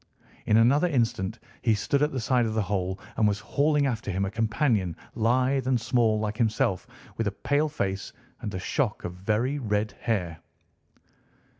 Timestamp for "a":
4.25-4.31, 7.27-7.31, 8.55-8.59